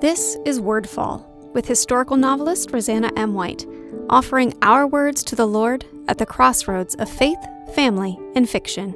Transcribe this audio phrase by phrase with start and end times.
[0.00, 3.34] This is Wordfall with historical novelist Roseanna M.
[3.34, 3.66] White,
[4.08, 7.38] offering our words to the Lord at the crossroads of faith,
[7.74, 8.94] family, and fiction.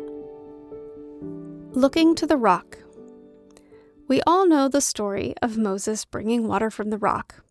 [1.73, 2.79] Looking to the Rock.
[4.07, 7.43] We all know the story of Moses bringing water from the rock.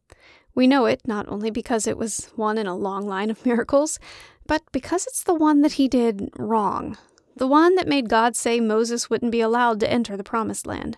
[0.56, 4.00] We know it not only because it was one in a long line of miracles,
[4.48, 6.98] but because it's the one that he did wrong,
[7.36, 10.98] the one that made God say Moses wouldn't be allowed to enter the Promised Land.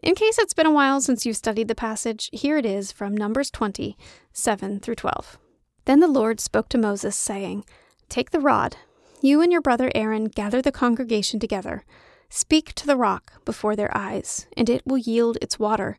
[0.00, 3.16] In case it's been a while since you've studied the passage, here it is from
[3.16, 3.96] Numbers 20,
[4.32, 5.38] 7 through 12.
[5.86, 7.64] Then the Lord spoke to Moses, saying,
[8.08, 8.76] Take the rod,
[9.20, 11.84] you and your brother Aaron gather the congregation together.
[12.30, 15.98] Speak to the rock before their eyes, and it will yield its water.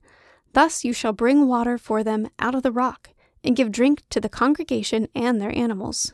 [0.53, 3.09] Thus you shall bring water for them out of the rock,
[3.43, 6.13] and give drink to the congregation and their animals.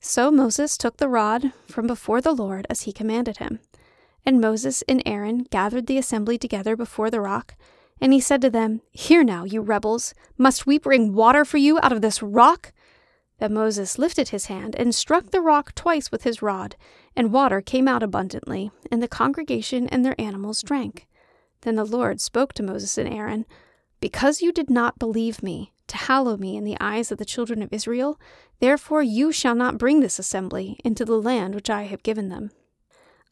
[0.00, 3.60] So Moses took the rod from before the Lord as he commanded him.
[4.26, 7.54] And Moses and Aaron gathered the assembly together before the rock.
[8.00, 11.78] And he said to them, Hear now, you rebels, must we bring water for you
[11.80, 12.72] out of this rock?
[13.38, 16.74] Then Moses lifted his hand and struck the rock twice with his rod,
[17.14, 21.06] and water came out abundantly, and the congregation and their animals drank.
[21.60, 23.46] Then the Lord spoke to Moses and Aaron,
[24.00, 27.62] Because you did not believe me, to hallow me in the eyes of the children
[27.62, 28.18] of Israel,
[28.58, 32.50] therefore you shall not bring this assembly into the land which I have given them.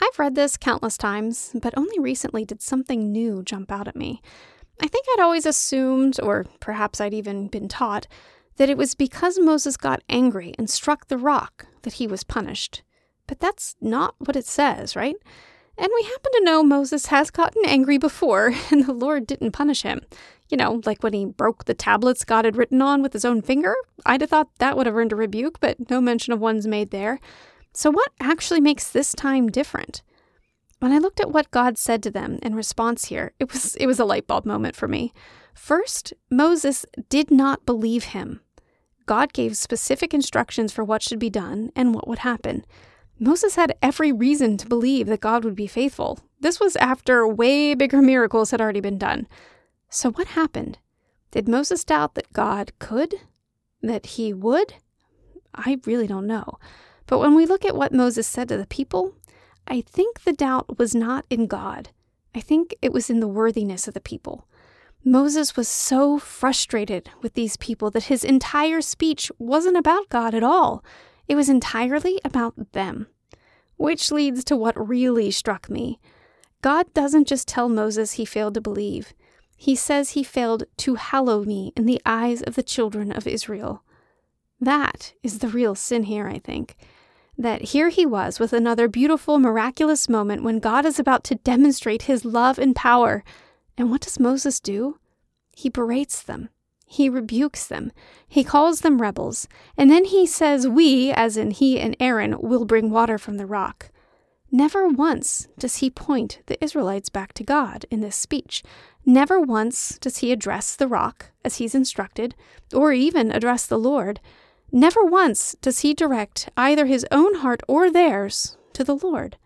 [0.00, 4.20] I've read this countless times, but only recently did something new jump out at me.
[4.82, 8.06] I think I'd always assumed, or perhaps I'd even been taught,
[8.56, 12.82] that it was because Moses got angry and struck the rock that he was punished.
[13.26, 15.16] But that's not what it says, right?
[15.76, 19.82] And we happen to know Moses has gotten angry before, and the Lord didn't punish
[19.82, 20.02] him.
[20.48, 23.42] You know, like when he broke the tablets God had written on with his own
[23.42, 23.74] finger.
[24.04, 26.90] I'd have thought that would have earned a rebuke, but no mention of one's made
[26.90, 27.18] there.
[27.75, 30.03] So, what actually makes this time different?
[30.78, 33.86] When I looked at what God said to them in response here, it was it
[33.86, 35.12] was a light bulb moment for me.
[35.55, 38.40] First, Moses did not believe him.
[39.07, 42.64] God gave specific instructions for what should be done and what would happen.
[43.18, 46.18] Moses had every reason to believe that God would be faithful.
[46.40, 49.27] This was after way bigger miracles had already been done.
[49.89, 50.79] So, what happened?
[51.30, 53.14] Did Moses doubt that God could?
[53.83, 54.74] That he would?
[55.55, 56.58] I really don't know.
[57.06, 59.14] But when we look at what Moses said to the people,
[59.66, 61.90] I think the doubt was not in God.
[62.34, 64.46] I think it was in the worthiness of the people.
[65.04, 70.42] Moses was so frustrated with these people that his entire speech wasn't about God at
[70.42, 70.82] all.
[71.28, 73.06] It was entirely about them.
[73.76, 76.00] Which leads to what really struck me.
[76.62, 79.12] God doesn't just tell Moses he failed to believe,
[79.56, 83.82] he says he failed to hallow me in the eyes of the children of Israel.
[84.60, 86.76] That is the real sin here, I think
[87.36, 92.02] that here he was with another beautiful, miraculous moment when God is about to demonstrate
[92.02, 93.24] his love and power.
[93.77, 94.98] And what does Moses do?
[95.52, 96.48] He berates them.
[96.86, 97.92] He rebukes them.
[98.28, 99.48] He calls them rebels.
[99.77, 103.46] And then he says, We, as in he and Aaron, will bring water from the
[103.46, 103.90] rock.
[104.52, 108.62] Never once does he point the Israelites back to God in this speech.
[109.05, 112.36] Never once does he address the rock as he's instructed,
[112.72, 114.20] or even address the Lord.
[114.77, 119.36] Never once does he direct either his own heart or theirs to the Lord.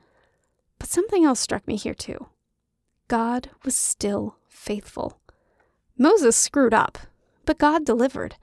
[0.79, 2.29] But something else struck me here too.
[3.09, 5.21] God was still faithful.
[5.99, 6.97] Moses screwed up,
[7.45, 8.37] but God delivered.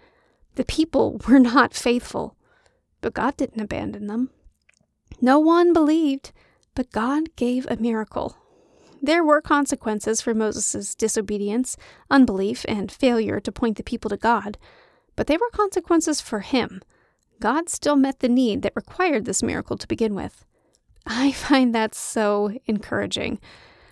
[0.57, 2.35] The people were not faithful,
[3.01, 4.29] but God didn't abandon them.
[5.19, 6.33] No one believed,
[6.75, 8.37] but God gave a miracle.
[9.01, 11.77] There were consequences for Moses' disobedience,
[12.11, 14.59] unbelief, and failure to point the people to God
[15.15, 16.81] but they were consequences for him.
[17.39, 20.45] God still met the need that required this miracle to begin with.
[21.05, 23.39] I find that so encouraging.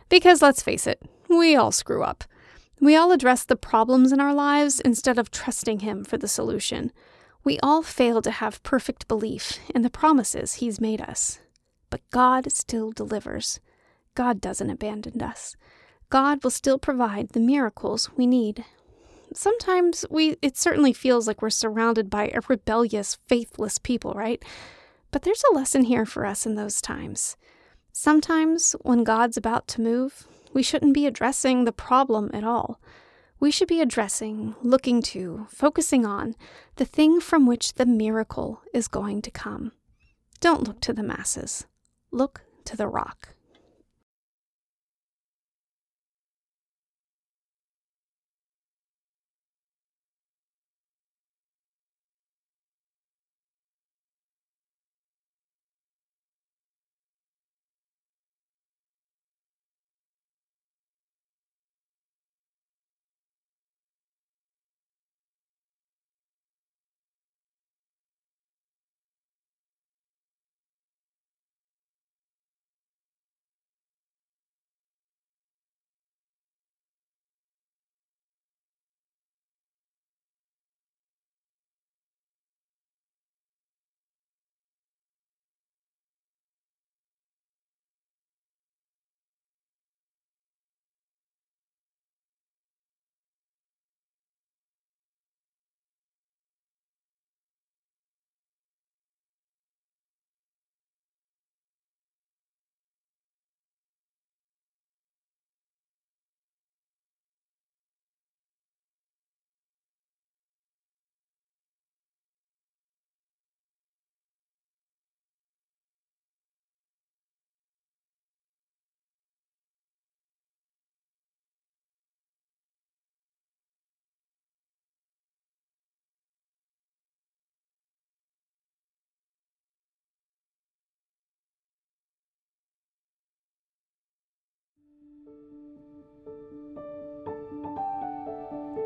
[0.10, 2.24] Because let's face it, we all screw up.
[2.80, 6.92] We all address the problems in our lives instead of trusting Him for the solution.
[7.44, 11.40] We all fail to have perfect belief in the promises He's made us.
[11.90, 13.60] But God still delivers.
[14.16, 15.56] God doesn't abandon us.
[16.10, 18.66] God will still provide the miracles we need
[19.38, 24.44] sometimes we it certainly feels like we're surrounded by a rebellious, faithless people, right?
[25.12, 27.38] But there's a lesson here for us in those times.
[27.92, 32.80] Sometimes when God's about to move, we shouldn't be addressing the problem at all.
[33.40, 36.36] We should be addressing, looking to, focusing on
[36.78, 39.74] the thing from which the miracle is going to come.
[40.40, 41.66] Don't look to the masses.
[42.12, 43.36] Look to the rock.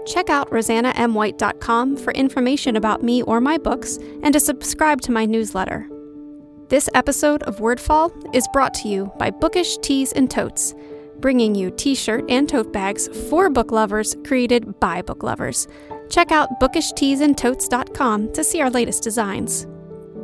[0.08, 5.26] Check out roseannaMwhite.com for information about me or my books and to subscribe to my
[5.26, 5.88] newsletter.
[6.70, 10.74] This episode of Wordfall is brought to you by Bookish Tees and Totes,
[11.20, 15.68] bringing you t shirt and tote bags for book lovers created by book lovers.
[16.10, 19.66] Check out bookishteesandtotes.com to see our latest designs.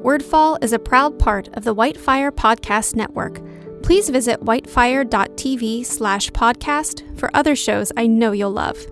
[0.02, 3.42] Wordfall is a proud part of the Whitefire Podcast Network.
[3.84, 8.86] Please visit whitefire.tv slash podcast for other shows I know you'll love.